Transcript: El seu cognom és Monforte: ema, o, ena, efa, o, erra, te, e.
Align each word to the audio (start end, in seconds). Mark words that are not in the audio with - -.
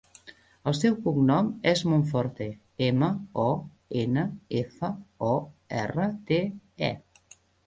El 0.69 0.75
seu 0.77 0.95
cognom 1.07 1.51
és 1.71 1.83
Monforte: 1.91 2.47
ema, 2.87 3.11
o, 3.43 3.45
ena, 4.05 4.25
efa, 4.63 4.91
o, 5.29 5.37
erra, 5.83 6.09
te, 6.33 6.41
e. 6.91 6.93